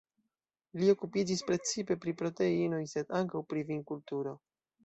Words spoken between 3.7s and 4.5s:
vinkulturo.